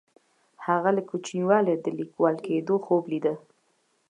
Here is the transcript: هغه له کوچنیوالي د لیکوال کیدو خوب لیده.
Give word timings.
هغه 0.65 0.89
له 0.97 1.01
کوچنیوالي 1.09 1.75
د 1.79 1.87
لیکوال 1.99 2.35
کیدو 2.45 2.75
خوب 2.85 3.03
لیده. 3.11 3.33